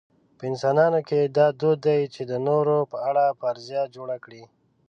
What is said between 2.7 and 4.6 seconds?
په اړه فرضیه جوړه کړي.